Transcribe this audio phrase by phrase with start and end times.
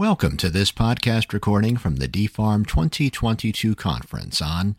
[0.00, 4.74] Welcome to this podcast recording from the DPHARM 2022 conference on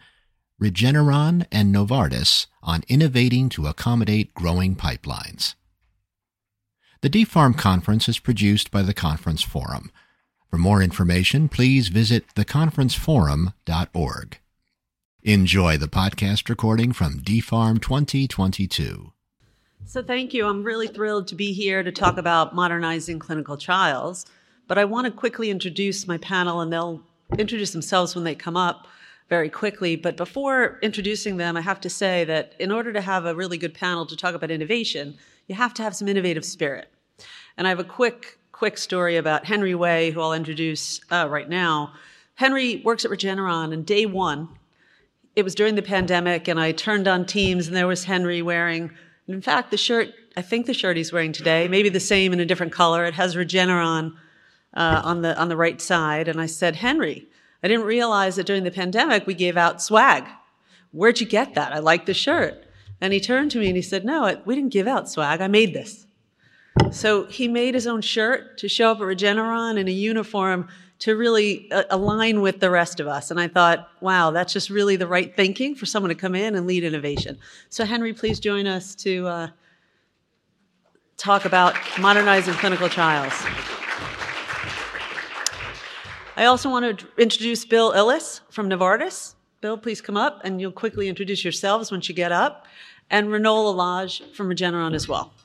[0.60, 5.54] Regeneron and Novartis on innovating to accommodate growing pipelines.
[7.02, 9.92] The DPHARM conference is produced by the Conference Forum.
[10.50, 14.40] For more information, please visit theconferenceforum.org.
[15.22, 19.14] Enjoy the podcast recording from DPHARM 2022.
[19.86, 20.48] So, thank you.
[20.48, 24.26] I'm really thrilled to be here to talk about modernizing clinical trials.
[24.72, 27.04] But I want to quickly introduce my panel, and they'll
[27.38, 28.88] introduce themselves when they come up
[29.28, 29.98] very quickly.
[29.98, 33.58] But before introducing them, I have to say that in order to have a really
[33.58, 36.88] good panel to talk about innovation, you have to have some innovative spirit.
[37.58, 41.50] And I have a quick, quick story about Henry Wei, who I'll introduce uh, right
[41.50, 41.92] now.
[42.36, 44.48] Henry works at Regeneron, and day one,
[45.36, 48.92] it was during the pandemic, and I turned on Teams, and there was Henry wearing,
[49.28, 52.40] in fact, the shirt, I think the shirt he's wearing today, maybe the same in
[52.40, 53.04] a different color.
[53.04, 54.14] It has Regeneron
[54.74, 57.28] uh, on the on the right side, and I said, Henry,
[57.64, 60.26] I didn't realize that during the pandemic we gave out swag.
[60.92, 61.72] Where'd you get that?
[61.72, 62.66] I like the shirt.
[63.00, 65.42] And he turned to me and he said, No, we didn't give out swag.
[65.42, 66.06] I made this.
[66.92, 70.68] So he made his own shirt to show up at Regeneron in a uniform
[71.00, 73.32] to really uh, align with the rest of us.
[73.32, 76.56] And I thought, wow, that's just really the right thinking for someone to come in
[76.56, 77.40] and lead innovation.
[77.70, 79.48] So, Henry, please join us to uh,
[81.18, 83.34] talk about modernizing clinical trials.
[86.42, 89.36] I also want to introduce Bill Illis from Novartis.
[89.62, 92.66] Bill, please come up and you'll quickly introduce yourselves once you get up.
[93.12, 95.36] And Rinol Alaj from Regeneron as well.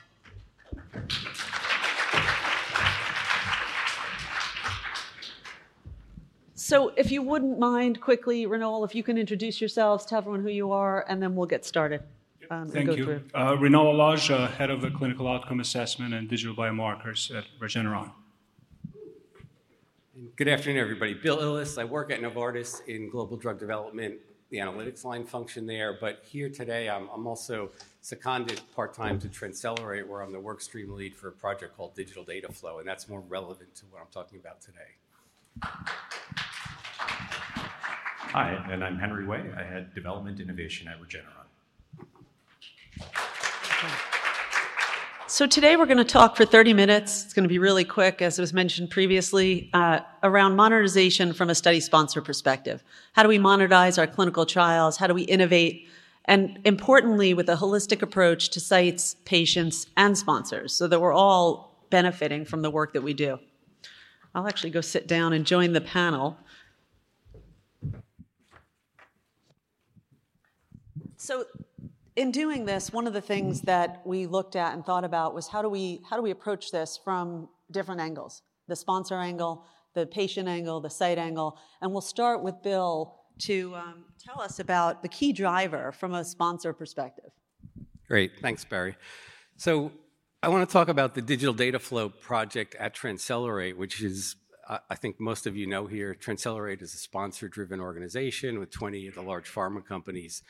[6.54, 10.48] So, if you wouldn't mind quickly, Rinol, if you can introduce yourselves, tell everyone who
[10.48, 12.02] you are, and then we'll get started.
[12.50, 13.22] Um, Thank you.
[13.34, 18.12] Uh, Rinol Alaj, uh, Head of the Clinical Outcome Assessment and Digital Biomarkers at Regeneron.
[20.36, 21.12] Good afternoon, everybody.
[21.12, 21.76] Bill Illis.
[21.76, 24.14] I work at Novartis in global drug development,
[24.48, 25.98] the analytics line function there.
[26.00, 27.70] But here today, I'm, I'm also
[28.00, 31.94] seconded part time to TransCelerate, where I'm the work stream lead for a project called
[31.94, 34.96] Digital Data Flow, and that's more relevant to what I'm talking about today.
[38.32, 39.42] Hi, and I'm Henry Wei.
[39.54, 41.46] I head development innovation at Regeneron.
[45.28, 47.24] So today we're going to talk for 30 minutes.
[47.24, 51.54] It's going to be really quick, as was mentioned previously, uh, around monetization from a
[51.56, 52.84] study sponsor perspective.
[53.12, 54.96] How do we monetize our clinical trials?
[54.98, 55.88] How do we innovate?
[56.26, 61.84] And importantly, with a holistic approach to sites, patients, and sponsors, so that we're all
[61.90, 63.40] benefiting from the work that we do.
[64.32, 66.38] I'll actually go sit down and join the panel.
[71.16, 71.46] So
[72.16, 75.46] in doing this, one of the things that we looked at and thought about was
[75.46, 78.42] how do we how do we approach this from different angles?
[78.68, 83.74] The sponsor angle, the patient angle, the site angle, and we'll start with Bill to
[83.76, 87.30] um, tell us about the key driver from a sponsor perspective.
[88.08, 88.96] Great, thanks, Bari.
[89.58, 89.92] So
[90.42, 94.36] I want to talk about the digital data flow project at TransCelerate, which is
[94.90, 99.06] I think most of you know here, TransCelerate is a sponsor driven organization with 20
[99.06, 100.42] of the large pharma companies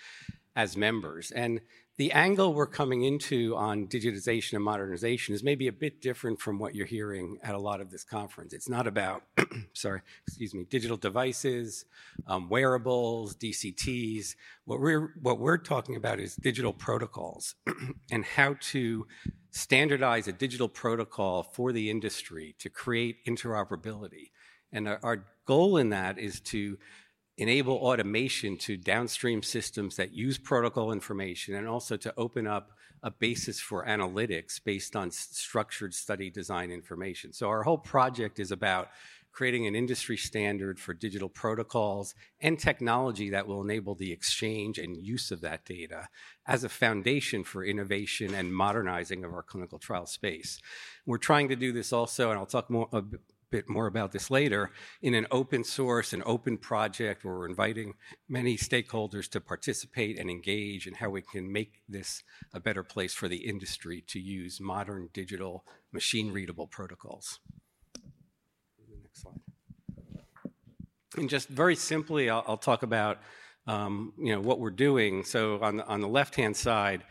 [0.56, 1.30] as members.
[1.30, 1.60] And
[1.98, 6.58] the angle we're coming into on digitization and modernization is maybe a bit different from
[6.58, 8.52] what you're hearing at a lot of this conference.
[8.52, 9.22] It's not about,
[9.74, 11.84] sorry, excuse me, digital devices,
[12.26, 14.34] um, wearables, DCTs.
[14.64, 17.54] What we're what we're talking about is digital protocols
[18.10, 19.06] and how to
[19.50, 24.30] standardize a digital protocol for the industry to create interoperability.
[24.72, 26.76] And our, our goal in that is to
[27.38, 33.10] enable automation to downstream systems that use protocol information and also to open up a
[33.10, 37.32] basis for analytics based on structured study design information.
[37.32, 38.88] So our whole project is about
[39.36, 44.96] creating an industry standard for digital protocols and technology that will enable the exchange and
[44.96, 46.08] use of that data
[46.46, 50.58] as a foundation for innovation and modernizing of our clinical trial space.
[51.04, 52.88] We're trying to do this also, and I'll talk more
[53.50, 54.70] bit more about this later,
[55.02, 57.94] in an open source and open project where we're inviting
[58.28, 62.22] many stakeholders to participate and engage in how we can make this
[62.52, 67.40] a better place for the industry to use modern digital machine readable protocols.
[69.02, 69.40] Next slide.
[71.16, 73.18] And just very simply, I'll, I'll talk about
[73.66, 75.24] um, you know what we're doing.
[75.24, 77.02] So on the, on the left hand side,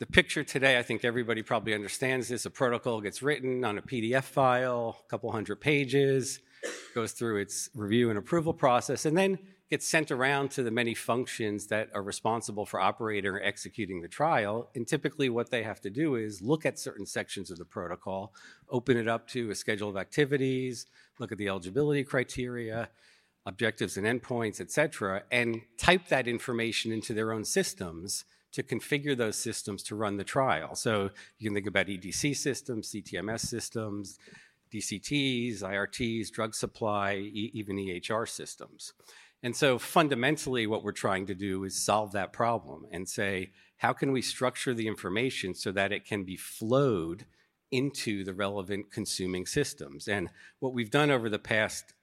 [0.00, 2.46] the picture today, I think everybody probably understands this.
[2.46, 6.40] A protocol gets written on a PDF file, a couple hundred pages,
[6.94, 9.38] goes through its review and approval process, and then
[9.68, 14.08] gets sent around to the many functions that are responsible for operating or executing the
[14.08, 14.70] trial.
[14.74, 18.32] And typically, what they have to do is look at certain sections of the protocol,
[18.70, 20.86] open it up to a schedule of activities,
[21.18, 22.88] look at the eligibility criteria,
[23.44, 29.16] objectives and endpoints, et cetera, and type that information into their own systems to configure
[29.16, 30.74] those systems to run the trial.
[30.74, 34.18] So you can think about EDC systems, CTMS systems,
[34.72, 38.92] DCTs, IRTs, drug supply, e even EHR systems.
[39.42, 43.92] And so fundamentally, what we're trying to do is solve that problem and say, how
[43.92, 47.24] can we structure the information so that it can be flowed
[47.70, 50.08] into the relevant consuming systems?
[50.08, 51.94] And what we've done over the past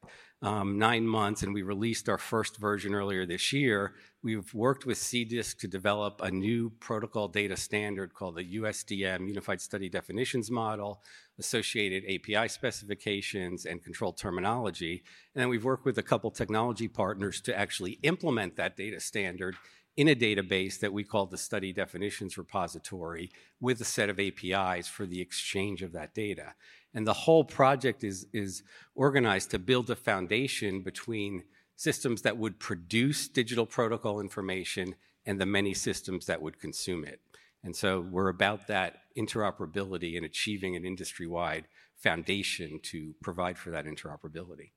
[0.41, 3.95] um, nine months, and we released our first version earlier this year.
[4.21, 9.61] We've worked with CDISC to develop a new protocol data standard called the USDM, Unified
[9.61, 11.01] Study Definitions Model,
[11.39, 15.03] associated API specifications, and controlled terminology.
[15.33, 19.55] And then we've worked with a couple technology partners to actually implement that data standard
[19.97, 24.87] in a database that we call the Study Definitions Repository with a set of APIs
[24.87, 26.53] for the exchange of that data.
[26.93, 28.63] And the whole project is, is
[28.95, 31.43] organized to build a foundation between
[31.75, 34.95] systems that would produce digital protocol information
[35.25, 37.19] and the many systems that would consume it.
[37.63, 43.71] And so we're about that interoperability and achieving an industry wide foundation to provide for
[43.71, 44.71] that interoperability.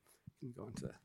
[0.55, 0.95] Go into that.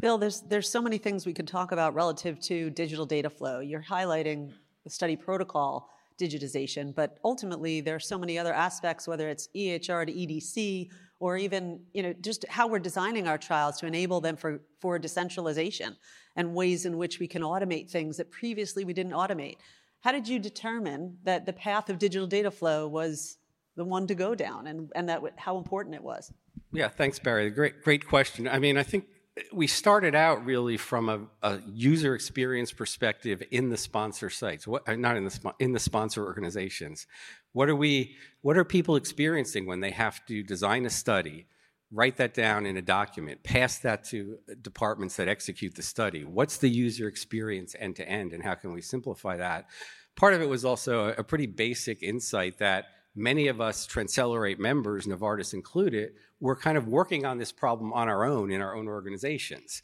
[0.00, 3.60] Bill, there's, there's so many things we could talk about relative to digital data flow.
[3.60, 4.52] You're highlighting
[4.84, 5.90] the study protocol
[6.20, 10.90] digitization, but ultimately there are so many other aspects, whether it's EHR to EDC,
[11.20, 14.98] or even you know just how we're designing our trials to enable them for, for
[14.98, 15.96] decentralization
[16.36, 19.56] and ways in which we can automate things that previously we didn't automate.
[20.00, 23.38] How did you determine that the path of digital data flow was
[23.76, 26.32] the one to go down and, and that how important it was?
[26.72, 27.50] Yeah, thanks, Bari.
[27.50, 28.46] Great, great question.
[28.48, 29.06] I mean, I think
[29.52, 34.88] we started out really from a, a, user experience perspective in the sponsor sites, what,
[34.88, 37.06] uh, not in the in the sponsor organizations.
[37.52, 38.16] What are we?
[38.42, 41.46] What are people experiencing when they have to design a study,
[41.90, 46.24] write that down in a document, pass that to departments that execute the study?
[46.24, 49.66] What's the user experience end to end, and how can we simplify that?
[50.16, 54.58] Part of it was also a, a pretty basic insight that many of us Transcelerate
[54.58, 58.76] members, Novartis included, were kind of working on this problem on our own in our
[58.76, 59.82] own organizations.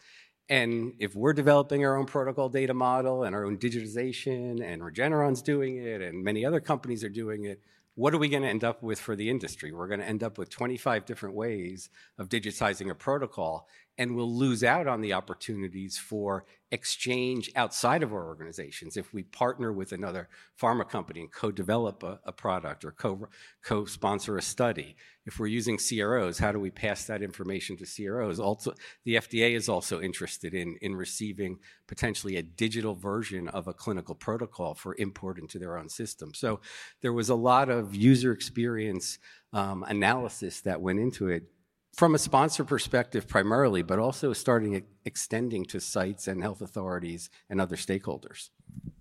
[0.49, 5.43] And if we're developing our own protocol data model and our own digitization, and Regeneron's
[5.43, 7.61] doing it, and many other companies are doing it,
[7.95, 9.73] what are we going to end up with for the industry?
[9.73, 11.89] We're going to end up with 25 different ways
[12.19, 18.13] of digitizing a protocol, and we'll lose out on the opportunities for exchange outside of
[18.13, 20.29] our organizations if we partner with another
[20.61, 23.29] pharma company and co-develop a, a product or co-
[23.63, 24.97] co-sponsor a study.
[25.27, 28.73] If we're using cros how do we pass that information to cros also
[29.05, 34.15] the fda is also interested in, in receiving potentially a digital version of a clinical
[34.15, 36.33] protocol for import into their own system.
[36.35, 36.61] So
[37.01, 39.19] there was a lot of user experience
[39.53, 41.45] um, analysis that went into it
[41.93, 47.61] from a sponsor perspective primarily, but also starting extending to sites and health authorities and
[47.61, 48.51] other stakeholders.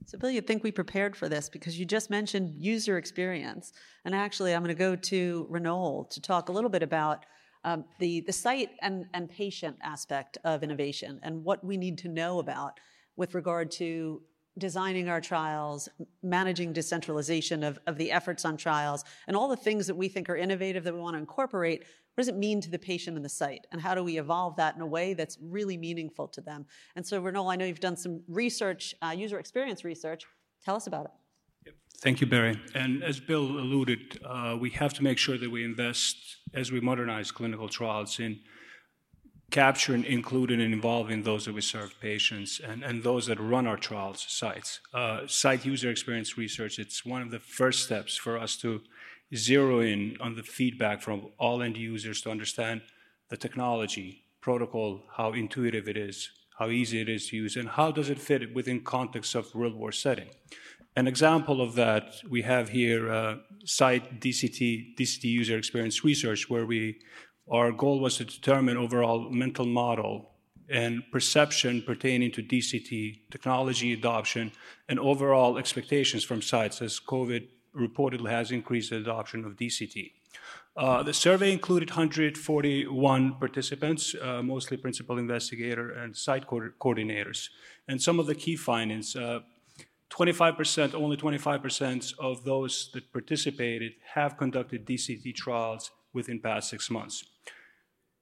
[0.05, 3.73] So, Bill, you'd think we prepared for this because you just mentioned user experience.
[4.05, 7.25] And actually, I'm going to go to Rinol to talk a little bit about
[7.63, 12.07] um, the, the site and, and patient aspect of innovation and what we need to
[12.07, 12.79] know about
[13.17, 14.21] with regard to
[14.57, 15.87] designing our trials,
[16.23, 20.29] managing decentralization of, of the efforts on trials, and all the things that we think
[20.29, 21.85] are innovative that we want to incorporate.
[22.19, 23.65] What does it mean to the patient and the site?
[23.71, 26.65] And how do we evolve that in a way that's really meaningful to them?
[26.97, 30.25] And so, Rinol, I know you've done some research, uh, user experience research.
[30.65, 31.05] Tell us about
[31.65, 31.73] it.
[31.99, 32.59] Thank you, Bari.
[32.75, 36.17] And as Bill alluded, uh, we have to make sure that we invest
[36.53, 38.41] as we modernize clinical trials in
[39.49, 43.77] capturing, including, and involving those that we serve patients and, and those that run our
[43.77, 44.81] trials sites.
[44.93, 48.81] Uh, site user experience research, it's one of the first steps for us to
[49.35, 52.81] zero in on the feedback from all end users to understand
[53.29, 57.91] the technology, protocol, how intuitive it is, how easy it is to use, and how
[57.91, 60.29] does it fit within context of real world setting.
[60.95, 66.65] An example of that we have here, uh, site DCT, DCT user experience research, where
[66.65, 66.99] we
[67.51, 70.31] our goal was to determine overall mental model
[70.69, 74.51] and perception pertaining to DCT, technology adoption,
[74.87, 80.11] and overall expectations from sites as COVID reportedly has increased the adoption of DCT.
[80.77, 87.49] Uh, the survey included 141 participants, uh, mostly principal investigator and site co- coordinators.
[87.87, 94.37] And some of the key findings 25%, uh, only 25% of those that participated have
[94.37, 97.25] conducted DCT trials within past six months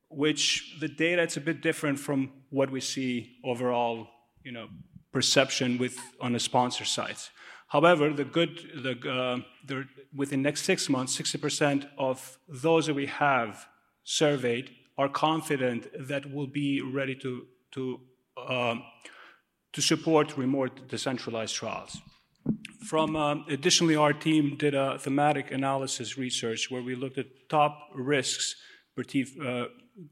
[0.10, 4.08] which the data it's a bit different from what we see overall,
[4.44, 4.68] you know,
[5.12, 7.30] perception with on the sponsor sites.
[7.67, 13.07] However, the good, the, uh, the within next six months, 60% of those that we
[13.07, 13.67] have
[14.03, 18.00] surveyed are confident that we'll be ready to, to,
[18.47, 18.83] um,
[19.74, 21.97] to support remote decentralized trials.
[22.88, 27.89] From um, additionally, our team did a thematic analysis research where we looked at top
[27.93, 28.55] risks,
[28.97, 29.65] uh,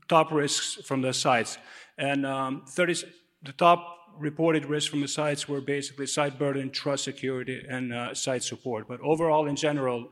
[0.09, 1.57] top risks from the sites,
[1.97, 2.95] and um, 30,
[3.43, 8.13] the top reported risks from the sites were basically site burden, trust security, and uh,
[8.13, 8.87] site support.
[8.87, 10.09] But overall, in general,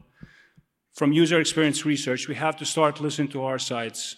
[0.93, 4.15] from user experience research, we have to start listening to our sites.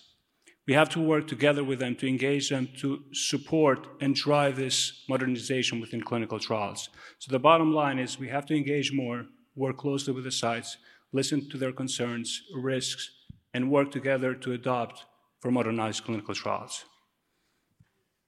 [0.67, 5.03] We have to work together with them to engage them to support and drive this
[5.07, 6.89] modernization within clinical trials.
[7.19, 9.25] So the bottom line is we have to engage more,
[9.55, 10.77] work closely with the sites,
[11.13, 13.09] listen to their concerns, risks,
[13.53, 15.05] and work together to adopt
[15.39, 16.83] for modernized clinical trials.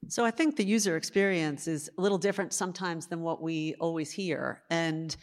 [0.10, 4.12] So I think the user experience is a little different sometimes than what we always
[4.12, 4.62] hear.
[4.70, 5.16] And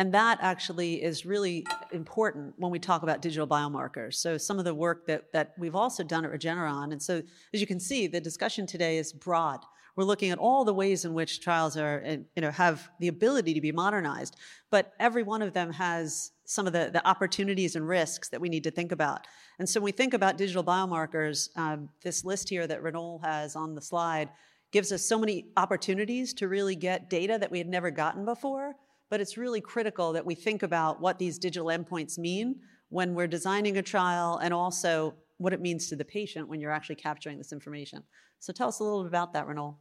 [0.00, 4.14] and that actually is really important when we talk about digital biomarkers.
[4.14, 7.20] So some of the work that, that we've also done at Regeneron, and so
[7.52, 9.58] as you can see, the discussion today is broad.
[9.96, 13.54] We're looking at all the ways in which trials are, you know, have the ability
[13.54, 14.36] to be modernized,
[14.70, 18.48] but every one of them has some of the, the opportunities and risks that we
[18.48, 19.26] need to think about.
[19.58, 23.54] And so when we think about digital biomarkers, um, this list here that Rinol has
[23.54, 24.30] on the slide
[24.70, 28.74] gives us so many opportunities to really get data that we had never gotten before
[29.10, 32.56] but it's really critical that we think about what these digital endpoints mean
[32.90, 36.72] when we're designing a trial and also what it means to the patient when you're
[36.72, 38.02] actually capturing this information.
[38.40, 39.76] So tell us a little bit about that, Rinol.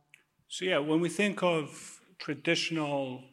[0.48, 3.24] So yeah, when we think of traditional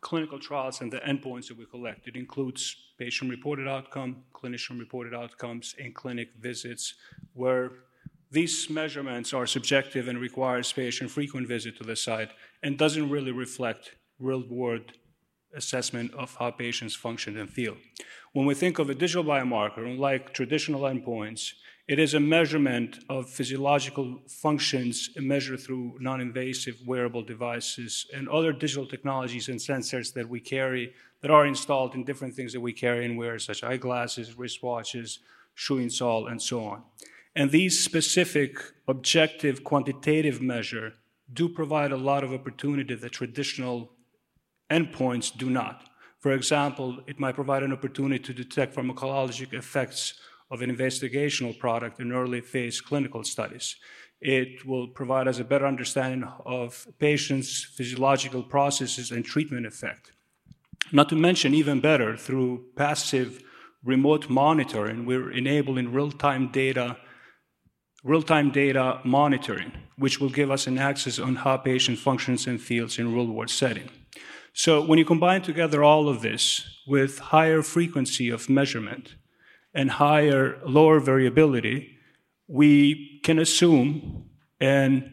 [0.00, 5.94] clinical trials and the endpoints that we collect, it includes patient-reported outcome, clinician-reported outcomes, and
[5.94, 6.94] clinic visits,
[7.34, 7.70] where
[8.30, 12.30] these measurements are subjective and requires patient frequent visit to the site
[12.62, 14.92] and doesn't really reflect real-world
[15.54, 17.76] assessment of how patients function and feel.
[18.32, 21.54] When we think of a digital biomarker, unlike traditional endpoints,
[21.90, 28.52] it is a measurement of physiological functions measured through non invasive wearable devices and other
[28.52, 32.72] digital technologies and sensors that we carry that are installed in different things that we
[32.72, 35.18] carry and wear, such as eyeglasses, wristwatches,
[35.54, 36.84] shoe insole, and so on.
[37.34, 38.52] And these specific
[38.86, 40.92] objective quantitative measure
[41.32, 43.90] do provide a lot of opportunity that traditional
[44.70, 45.90] endpoints do not.
[46.20, 50.14] For example, it might provide an opportunity to detect pharmacologic effects
[50.50, 53.76] of an investigational product in early phase clinical studies.
[54.20, 60.12] It will provide us a better understanding of patients' physiological processes and treatment effect.
[60.92, 63.42] Not to mention, even better, through passive
[63.84, 66.96] remote monitoring, we're enabling real time data
[68.02, 72.98] real-time data monitoring, which will give us an access on how patient functions and feels
[72.98, 73.90] in real-world setting.
[74.52, 79.14] So when you combine together all of this with higher frequency of measurement
[79.74, 81.96] and higher lower variability,
[82.48, 84.28] we can assume
[84.60, 85.10] and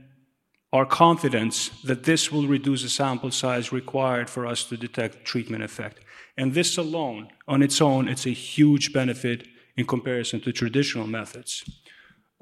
[0.73, 5.63] are confident that this will reduce the sample size required for us to detect treatment
[5.63, 6.03] effect.
[6.35, 11.63] And this alone, on its own, it's a huge benefit in comparison to traditional methods.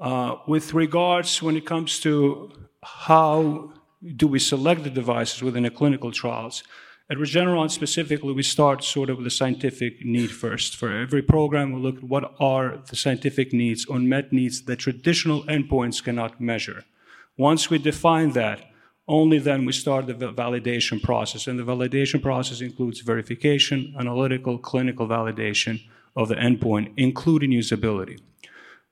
[0.00, 3.72] Uh, with regards when it comes to how
[4.16, 6.62] do we select the devices within the clinical trials,
[7.08, 10.74] at Regeneron specifically, we start sort of with the scientific need first.
[10.76, 15.44] For every program, we look at what are the scientific needs, unmet needs that traditional
[15.44, 16.84] endpoints cannot measure.
[17.36, 18.70] Once we define that,
[19.08, 21.46] only then we start the validation process.
[21.46, 25.80] And the validation process includes verification, analytical, clinical validation
[26.16, 28.18] of the endpoint, including usability.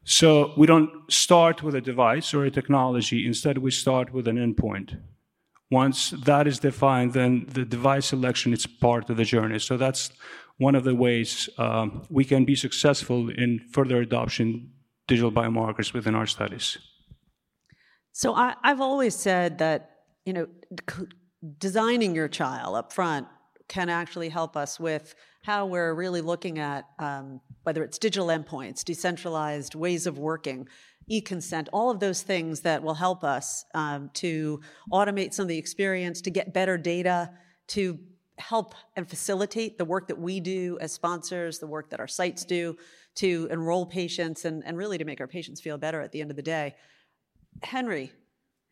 [0.04, 3.26] So we don't start with a device or a technology.
[3.26, 4.98] Instead, we start with an endpoint.
[5.70, 9.58] Once that is defined, then the device selection is part of the journey.
[9.58, 10.10] So that's
[10.58, 14.70] one of the ways um, we can be successful in further adoption
[15.06, 16.78] digital biomarkers within our studies.
[18.12, 19.90] So I, have always said that
[20.24, 20.46] you know
[21.58, 23.26] designing your trial up front
[23.68, 28.84] can actually help us with how we're really looking at um, whether it's digital endpoints,
[28.84, 30.68] decentralized ways of working,
[31.06, 34.60] e-consent, all of those things that will help us um, to
[34.92, 37.30] automate some of the experience, to get better data,
[37.68, 37.98] to
[38.38, 42.44] help and facilitate the work that we do as sponsors, the work that our sites
[42.44, 42.76] do,
[43.14, 46.30] to enroll patients and, and really to make our patients feel better at the end
[46.30, 46.74] of the day.
[47.62, 48.10] Henry,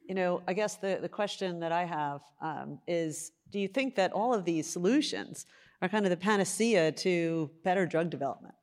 [0.09, 3.95] you know, I guess the, the question that I have um, is do you think
[3.97, 5.47] that all of these solutions
[5.81, 8.55] are kind of the panacea to better drug development?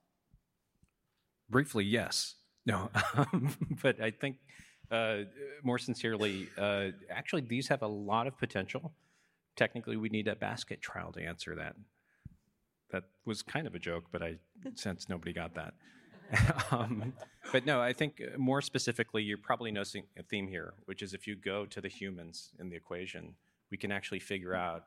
[1.49, 2.35] Briefly, yes.
[2.65, 2.89] No,
[3.81, 4.37] but I think
[4.91, 5.19] uh,
[5.63, 8.93] more sincerely, uh, actually, these have a lot of potential.
[9.55, 11.75] Technically, we need a basket trial to answer that.
[12.91, 14.37] That was kind of a joke, but I
[14.75, 15.73] sense nobody got that.
[16.71, 17.13] um,
[17.51, 21.13] but no, I think uh, more specifically, you're probably noticing a theme here, which is
[21.13, 23.35] if you go to the humans in the equation,
[23.71, 24.83] we can actually figure out,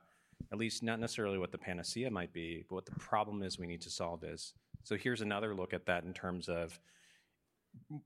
[0.53, 3.67] at least not necessarily what the panacea might be, but what the problem is we
[3.67, 4.55] need to solve is.
[4.85, 6.79] So here's another look at that in terms of,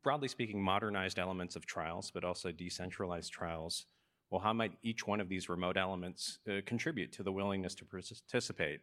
[0.02, 3.86] broadly speaking, modernized elements of trials, but also decentralized trials.
[4.30, 7.84] Well, how might each one of these remote elements uh, contribute to the willingness to
[7.84, 8.80] participate?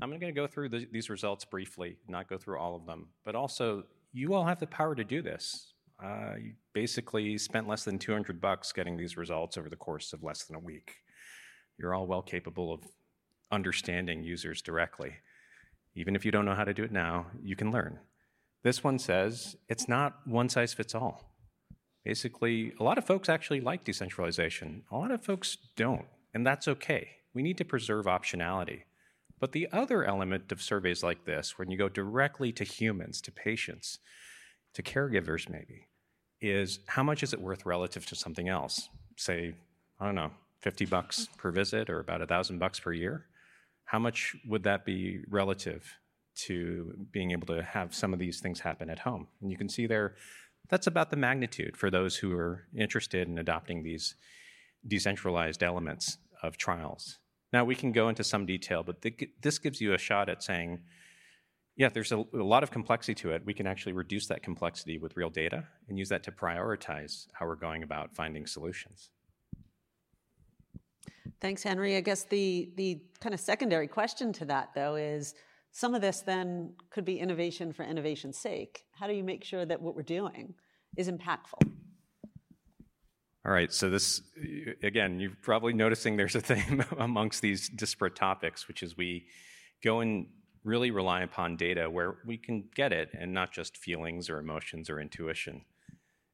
[0.00, 3.08] I'm going to go through the, these results briefly, not go through all of them,
[3.24, 5.72] but also you all have the power to do this.
[6.02, 10.22] Uh, you basically spent less than 200 bucks getting these results over the course of
[10.22, 10.96] less than a week.
[11.78, 12.80] You're all well capable of
[13.50, 15.14] understanding users directly.
[15.94, 17.98] Even if you don't know how to do it now, you can learn.
[18.62, 21.34] This one says it's not one size fits all.
[22.04, 26.68] Basically, a lot of folks actually like decentralization, a lot of folks don't, and that's
[26.68, 27.08] okay.
[27.34, 28.82] We need to preserve optionality.
[29.38, 33.32] But the other element of surveys like this, when you go directly to humans, to
[33.32, 33.98] patients,
[34.74, 35.88] to caregivers maybe,
[36.40, 38.88] is how much is it worth relative to something else?
[39.16, 39.54] Say,
[40.00, 43.26] I don't know, 50 bucks per visit or about a thousand bucks per year?
[43.84, 45.92] How much would that be relative
[46.36, 49.28] to being able to have some of these things happen at home?
[49.40, 50.14] And you can see there,
[50.68, 54.14] that's about the magnitude for those who are interested in adopting these
[54.86, 57.18] decentralized elements of trials.
[57.52, 59.04] Now, we can go into some detail, but
[59.40, 60.80] this gives you a shot at saying,
[61.76, 63.42] yeah, there's a, a, lot of complexity to it.
[63.44, 67.46] We can actually reduce that complexity with real data and use that to prioritize how
[67.46, 69.10] we're going about finding solutions.
[71.40, 71.96] Thanks, Henry.
[71.96, 75.34] I guess the, the kind of secondary question to that, though, is
[75.76, 78.86] some of this then could be innovation for innovation's sake.
[78.92, 80.54] How do you make sure that what we're doing
[80.96, 81.70] is impactful?
[83.44, 84.22] All right, so this,
[84.82, 89.26] again, you're probably noticing there's a theme amongst these disparate topics, which is we
[89.84, 90.28] go and
[90.64, 94.88] really rely upon data where we can get it and not just feelings or emotions
[94.88, 95.60] or intuition.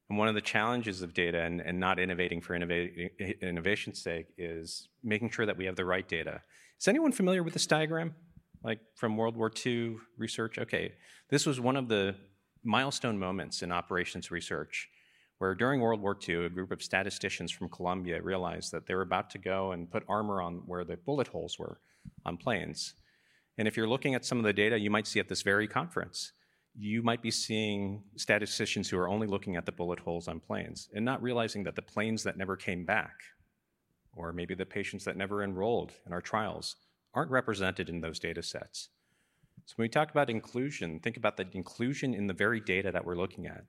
[0.09, 4.27] And one of the challenges of data and, and not innovating for innova- innovation's sake
[4.37, 6.41] is making sure that we have the right data.
[6.79, 8.15] Is anyone familiar with this diagram?
[8.63, 10.57] Like from World War II research?
[10.57, 10.93] Okay,
[11.29, 12.15] this was one of the
[12.63, 14.89] milestone moments in operations research
[15.39, 19.01] where during World War II, a group of statisticians from Columbia realized that they were
[19.01, 21.79] about to go and put armor on where the bullet holes were
[22.25, 22.93] on planes.
[23.57, 25.67] And if you're looking at some of the data you might see at this very
[25.67, 26.31] conference,
[26.75, 30.89] you might be seeing statisticians who are only looking at the bullet holes on planes
[30.95, 33.13] and not realizing that the planes that never came back,
[34.15, 36.77] or maybe the patients that never enrolled in our trials,
[37.13, 38.89] aren't represented in those data sets.
[39.65, 43.05] So when we talk about inclusion, think about the inclusion in the very data that
[43.05, 43.63] we're looking at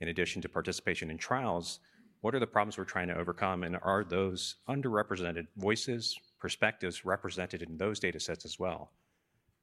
[0.00, 1.80] in addition to participation in trials,
[2.20, 7.62] what are the problems we're trying to overcome, and are those underrepresented voices, perspectives represented
[7.62, 8.90] in those data sets as well?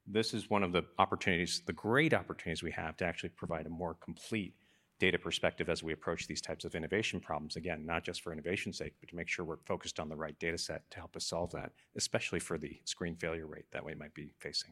[0.07, 3.69] This is one of the opportunities, the great opportunities we have to actually provide a
[3.69, 4.55] more complete
[5.03, 7.57] data perspective as we approach these types of innovation problems.
[7.57, 10.39] Again, not just for innovation's sake, but to make sure we're focused on the right
[10.39, 13.95] data set to help us solve that, especially for the screen failure rate that we
[13.95, 14.71] might be facing.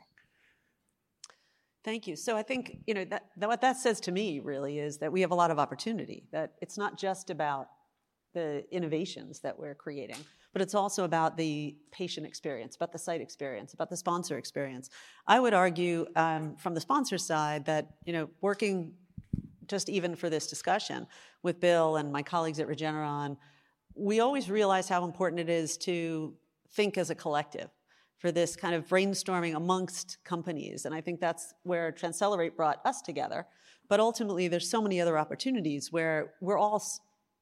[1.84, 2.15] Thank you.
[2.15, 5.12] So I think you know that, that, what that says to me really is that
[5.12, 6.24] we have a lot of opportunity.
[6.32, 7.67] That it's not just about
[8.34, 13.20] the innovations that we're creating, but it's also about the patient experience, about the site
[13.20, 14.89] experience, about the sponsor experience.
[15.28, 18.94] I would argue um, from the sponsor side that you know working
[19.72, 21.08] just even for this discussion
[21.42, 23.38] with Bill and my colleagues at Regeneron,
[23.96, 26.36] we always realize how important it is to
[26.74, 27.70] think as a collective
[28.20, 30.86] for this kind of brainstorming amongst companies.
[30.86, 33.48] And I think that's where Transcelerate brought us together.
[33.90, 36.84] But ultimately, there's so many other opportunities where we're all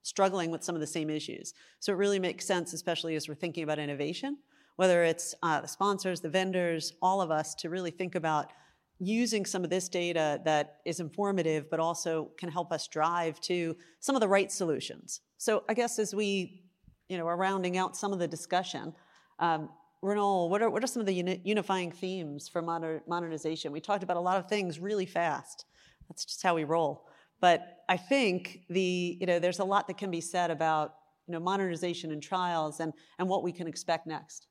[0.03, 1.53] struggling with some of the same issues.
[1.79, 4.37] So it really makes sense, especially as we're thinking about innovation,
[4.77, 8.53] whether it's uh, the sponsors, the vendors, all of us, to really think about
[8.99, 13.75] using some of this data that is informative, but also can help us drive to
[13.99, 15.21] some of the right solutions.
[15.37, 16.63] So I guess as we,
[17.07, 18.93] you know, are rounding out some of the discussion,
[19.39, 19.69] um,
[20.01, 23.71] what are, what are some of the uni- unifying themes for moder- modernization?
[23.71, 25.65] We talked about a lot of things really fast.
[26.09, 27.05] That's just how we roll.
[27.41, 30.95] But I think the, you know, there's a lot that can be said about
[31.27, 34.47] you know, modernization and trials and, and what we can expect next.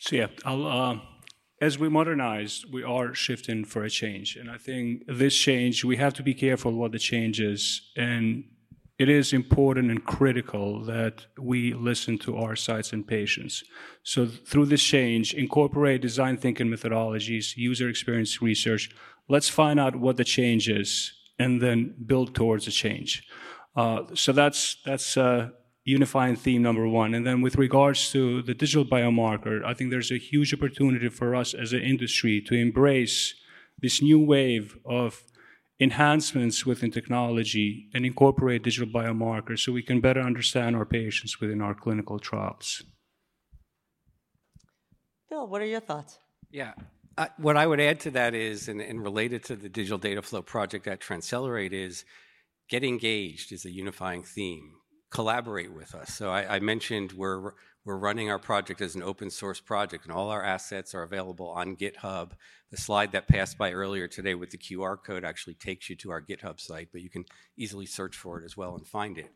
[0.00, 0.98] So yeah, I'll, uh,
[1.60, 4.36] as we modernize, we are shifting for a change.
[4.36, 8.44] And I think this change, we have to be careful what the change is and
[8.98, 13.62] it is important and critical that we listen to our sites and patients.
[14.02, 18.90] So through this change, incorporate design thinking methodologies, user experience research.
[19.28, 23.22] Let's find out what the change is and then build towards a change.
[23.76, 25.50] Uh, so that's that's uh,
[25.88, 27.14] unifying theme number one.
[27.14, 31.34] And then with regards to the digital biomarker, I think there's a huge opportunity for
[31.34, 33.34] us as an industry to embrace
[33.80, 35.24] this new wave of
[35.80, 41.60] enhancements within technology and incorporate digital biomarkers so we can better understand our patients within
[41.60, 42.82] our clinical trials.
[45.30, 46.18] Bill, what are your thoughts?
[46.50, 46.72] Yeah.
[47.16, 50.22] Uh, what I would add to that is, and, and, related to the digital data
[50.22, 52.04] flow project at Transcelerate, is
[52.68, 54.77] get engaged is a unifying theme.
[55.10, 56.14] Collaborate with us.
[56.14, 57.52] So I, I mentioned we're
[57.88, 61.48] we're running our project as an open source project, and all our assets are available
[61.48, 62.32] on GitHub.
[62.70, 66.10] The slide that passed by earlier today with the QR code actually takes you to
[66.10, 67.24] our GitHub site, but you can
[67.56, 69.32] easily search for it as well and find it.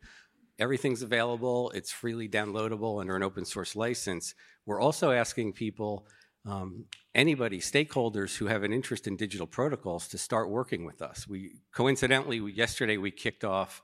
[0.59, 4.35] Everything's available, it's freely downloadable under an open source license.
[4.67, 6.05] We're also asking people,
[6.45, 11.27] um, anybody, stakeholders who have an interest in digital protocols, to start working with us.
[11.27, 13.81] We coincidentally, yesterday we kicked off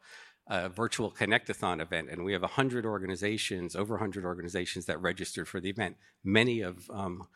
[0.49, 5.59] a virtual Connectathon event, and we have 100 organizations, over 100 organizations that registered for
[5.59, 5.95] the event.
[6.23, 7.27] Many of um,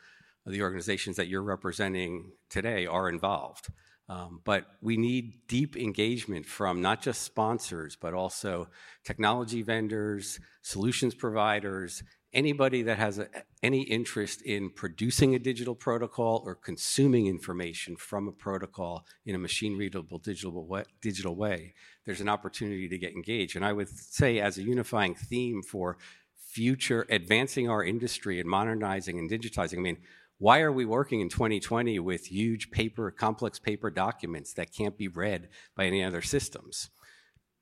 [0.45, 3.67] the organizations that you're representing today are involved.
[4.09, 8.67] Um, but we need deep engagement from not just sponsors, but also
[9.05, 13.27] technology vendors, solutions providers, anybody that has a,
[13.61, 19.37] any interest in producing a digital protocol or consuming information from a protocol in a
[19.37, 21.73] machine readable digital digital way,
[22.05, 23.55] there's an opportunity to get engaged.
[23.55, 25.97] And I would say, as a unifying theme for
[26.35, 29.97] future advancing our industry and modernizing and digitizing, I mean,
[30.39, 35.07] why are we working in 2020 with huge paper, complex paper documents that can't be
[35.07, 36.89] read by any other systems?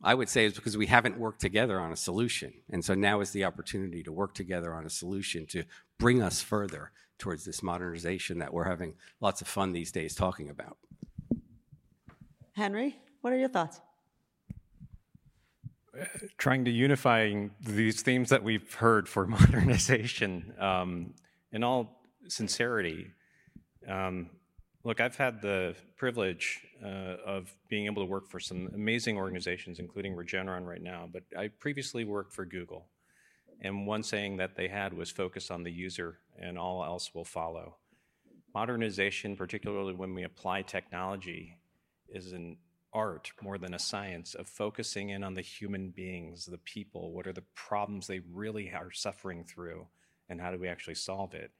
[0.03, 2.53] I would say is because we haven't worked together on a solution.
[2.69, 5.63] And so now is the opportunity to work together on a solution to
[5.99, 10.49] bring us further towards this modernization that we're having lots of fun these days talking
[10.49, 10.77] about.
[12.53, 13.79] Henry, what are your thoughts?
[16.37, 21.13] trying to unify these themes that we've heard for modernization um,
[21.51, 23.07] in all sincerity.
[23.87, 24.29] Um,
[24.83, 29.79] Look, I've had the privilege uh, of being able to work for some amazing organizations,
[29.79, 32.87] including Regeneron right now, but I previously worked for Google.
[33.61, 37.25] And one saying that they had was focus on the user and all else will
[37.25, 37.75] follow.
[38.53, 41.57] Modernization, particularly when we apply technology,
[42.09, 42.57] is an
[42.93, 47.27] art more than a science of focusing in on the human beings, the people, what
[47.27, 49.87] are the problems they really are suffering through,
[50.27, 51.51] and how do we actually solve it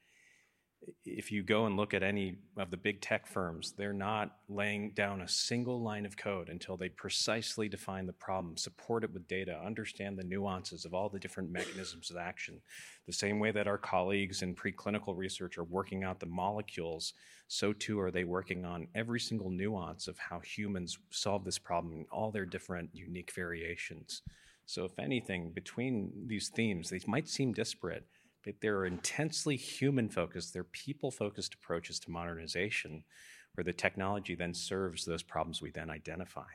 [1.06, 4.92] if you go and look at any of the big tech firms, they're not laying
[4.92, 9.28] down a single line of code until they precisely define the problem, support it with
[9.28, 12.62] data, understand the nuances of all the different mechanisms of action.
[13.08, 17.14] The same way that our colleagues in preclinical research are working out the molecules,
[17.48, 21.94] so too are they working on every single nuance of how humans solve this problem
[21.94, 24.22] in all their different unique variations.
[24.66, 28.06] So, if anything, between these themes, they might seem disparate
[28.44, 33.04] but they're intensely human focused, they're people focused approaches to modernization
[33.54, 36.48] where the technology then serves those problems we then identify.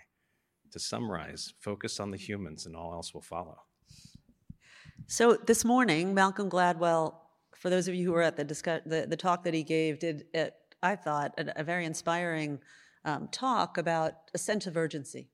[0.72, 3.58] To summarize, focus on the humans and all else will follow.
[5.06, 7.14] So this morning, Malcolm Gladwell,
[7.54, 9.98] for those of you who were at the, discuss- the, the talk that he gave,
[9.98, 12.58] did, it, I thought, a, a very inspiring
[13.04, 15.30] um, talk about a sense of urgency.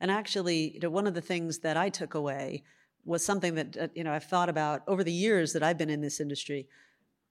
[0.00, 2.62] And actually, you know, one of the things that I took away
[3.04, 5.90] was something that uh, you know I've thought about over the years that I've been
[5.90, 6.68] in this industry.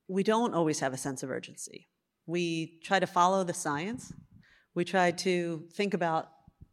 [0.08, 1.88] We don't always have a sense of urgency.
[2.26, 4.14] We try to follow the science.
[4.74, 6.30] We try to think about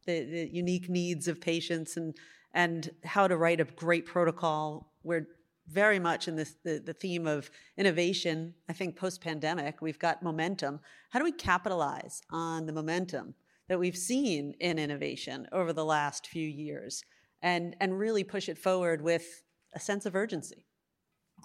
[0.06, 2.14] the, the unique needs of patients and
[2.52, 4.92] and how to write a great protocol.
[5.02, 5.26] We're
[5.68, 8.54] very much in this the, the theme of innovation.
[8.68, 10.80] I think post pandemic we've got momentum.
[11.10, 13.34] How do we capitalize on the momentum
[13.68, 17.02] that we've seen in innovation over the last few years?
[17.44, 19.42] And, and really push it forward with
[19.74, 20.64] a sense of urgency.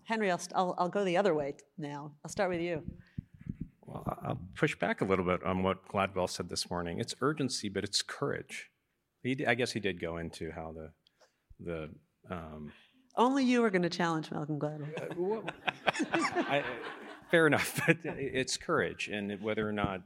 [0.06, 2.14] Henry, I'll, I'll, I'll go the other way now.
[2.24, 2.82] I'll start with you.
[3.86, 7.00] Well, I'll push back a little bit on what Gladwell said this morning.
[7.00, 8.70] It's urgency, but it's courage.
[9.24, 10.92] He, I guess he did go into how the
[11.60, 11.90] the
[12.30, 12.72] um,
[13.18, 15.12] only you are going to challenge Malcolm Gladwell.
[15.12, 15.44] Uh, well,
[16.48, 16.64] I,
[17.30, 20.04] fair enough, but it's courage, and whether or not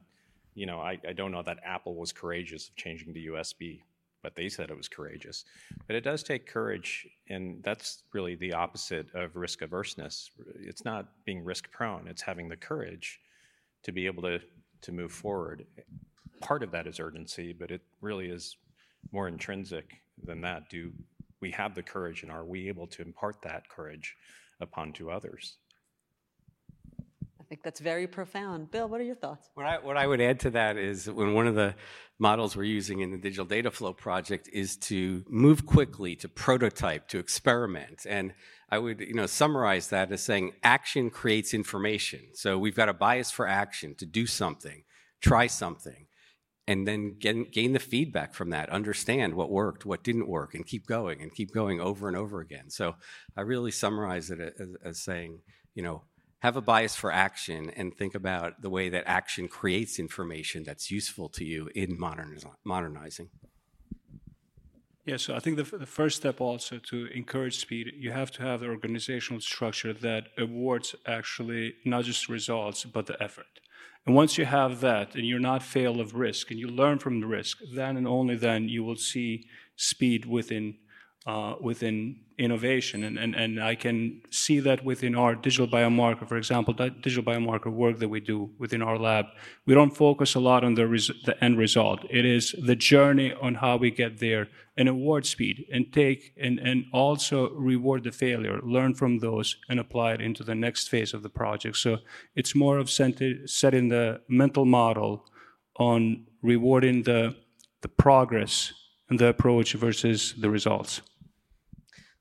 [0.56, 3.82] you know, I, I don't know that Apple was courageous of changing to USB
[4.24, 5.44] but they said it was courageous.
[5.86, 10.32] But it does take courage, and that's really the opposite of risk averseness.
[10.56, 13.20] It's not being risk prone, it's having the courage
[13.84, 14.40] to be able to,
[14.82, 15.66] to move forward.
[16.40, 18.56] Part of that is urgency, but it really is
[19.12, 19.92] more intrinsic
[20.24, 20.70] than that.
[20.70, 20.92] Do
[21.42, 24.16] we have the courage, and are we able to impart that courage
[24.62, 25.58] upon to others?
[27.62, 28.72] That's very profound.
[28.72, 29.50] Bill, what are your thoughts?
[29.54, 31.76] What I, what I would add to that is when one of the
[32.20, 37.08] models we're using in the digital data flow project is to move quickly, to prototype,
[37.10, 38.06] to experiment.
[38.08, 38.34] And
[38.70, 42.22] I would you know, summarize that as saying action creates information.
[42.34, 44.84] So we've got a bias for action, to do something,
[45.22, 46.08] try something.
[46.68, 50.66] and then gain, gain the feedback from that, understand what worked, what didn't work, and
[50.66, 52.70] keep going and keep going over and over again.
[52.70, 52.96] So
[53.36, 55.40] I really summarize it as, as saying,
[55.76, 56.04] you know,
[56.44, 60.92] have a bias for action and think about the way that action creates information that's
[60.92, 63.30] useful to you in moderniz- modernizing.
[65.06, 68.42] Yeah, so I think the, the first step also to encourage speed, you have to
[68.42, 73.54] have the organizational structure that awards actually not just results, but the effort.
[74.06, 77.22] And once you have that and you're not fail of risk and you learn from
[77.22, 79.46] the risk, then and only then you will see
[79.78, 80.76] speed within
[81.26, 83.04] uh, within innovation.
[83.04, 87.24] And, and, and I can see that within our digital biomarker, for example, that digital
[87.24, 89.28] biomarker work that we do within our lab.
[89.66, 92.02] We don't focus a lot on the, res- the end result.
[92.10, 96.60] It is the journey on how we get there and award speed and take and,
[96.60, 101.14] and also reward the failure, learn from those and apply it into the next phase
[101.14, 101.78] of the project.
[101.78, 102.00] So
[102.36, 105.26] it's more of setting the mental model
[105.78, 107.36] on rewarding the,
[107.82, 108.74] the progress
[109.10, 111.02] and the approach versus the results.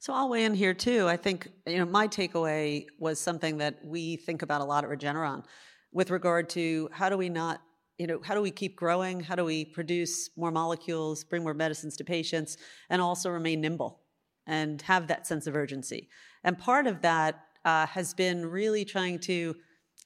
[0.02, 1.06] So I'll weigh in here too.
[1.06, 4.90] I think you know my takeaway was something that we think about a lot at
[4.90, 5.44] Regeneron,
[5.92, 7.60] with regard to how do we not
[7.98, 9.20] you know how do we keep growing?
[9.20, 12.56] How do we produce more molecules, bring more medicines to patients,
[12.90, 14.00] and also remain nimble
[14.44, 16.08] and have that sense of urgency?
[16.42, 19.54] And part of that uh, has been really trying to,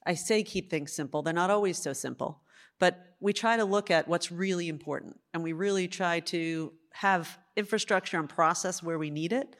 [0.05, 1.23] I say, keep things simple.
[1.23, 2.43] They're not always so simple,
[2.77, 7.39] but we try to look at what's really important, and we really try to have
[7.55, 9.55] infrastructure and process where we need it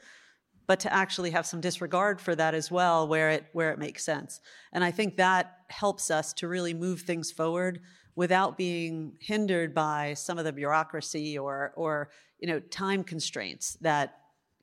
[0.68, 4.04] but to actually have some disregard for that as well where it where it makes
[4.04, 4.40] sense.
[4.72, 7.80] And i think that helps us to really move things forward
[8.14, 14.14] without being hindered by some of the bureaucracy or or you know time constraints that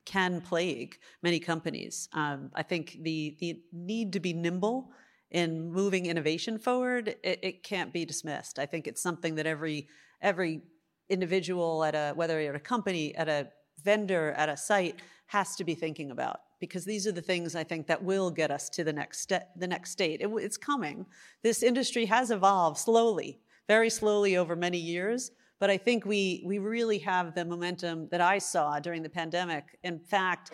[0.06, 2.08] can plague many companies.
[2.14, 4.92] Um, i think the the need to be nimble
[5.32, 8.60] in moving innovation forward it, it can't be dismissed.
[8.60, 9.88] I think it's something that every
[10.22, 10.62] every
[11.10, 13.50] individual at a whether you're at a company at a
[13.84, 17.64] vendor at a site has to be thinking about because these are the things I
[17.64, 20.22] think that will get us to the next step, the next state.
[20.22, 21.06] It, it's coming.
[21.44, 26.60] This industry has evolved slowly, very slowly over many years, but I think we we
[26.60, 29.78] really have the momentum that I saw during the pandemic.
[29.84, 30.52] In fact,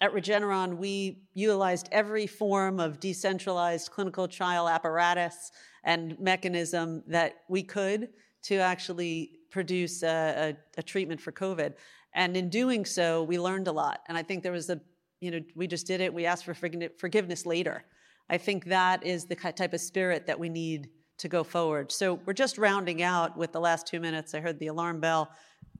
[0.00, 5.50] at Regeneron, we utilized every form of decentralized clinical trial apparatus
[5.84, 8.08] and mechanism that we could
[8.42, 11.74] to actually produce a, a, a treatment for COVID.
[12.14, 14.00] And in doing so, we learned a lot.
[14.08, 14.80] And I think there was a,
[15.20, 16.12] you know, we just did it.
[16.12, 17.84] We asked for forgiveness later.
[18.30, 21.90] I think that is the type of spirit that we need to go forward.
[21.90, 24.34] So we're just rounding out with the last two minutes.
[24.34, 25.30] I heard the alarm bell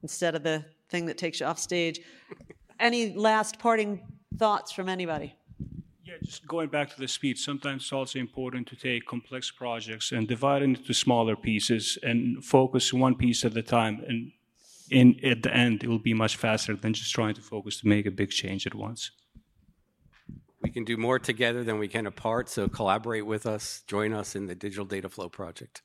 [0.01, 1.99] instead of the thing that takes you off stage.
[2.79, 4.01] Any last parting
[4.37, 5.35] thoughts from anybody?
[6.03, 10.11] Yeah, just going back to the speech, sometimes it's also important to take complex projects
[10.11, 14.03] and divide it into smaller pieces and focus one piece at a time.
[14.07, 14.31] And
[14.91, 17.87] in at the end, it will be much faster than just trying to focus to
[17.87, 19.11] make a big change at once.
[20.61, 24.35] We can do more together than we can apart, so collaborate with us, join us
[24.35, 25.81] in the Digital Data Flow project.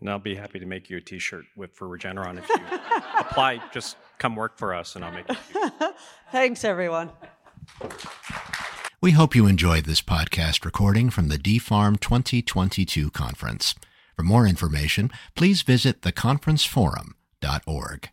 [0.00, 2.56] And I'll be happy to make you a T-shirt with for Regeneron if you
[3.20, 3.62] apply.
[3.72, 5.26] Just come work for us, and I'll make.
[5.28, 5.94] it.
[6.32, 7.10] Thanks, everyone.
[9.00, 13.76] We hope you enjoyed this podcast recording from the DPHARM 2022 conference.
[14.16, 18.12] For more information, please visit theconferenceforum.org.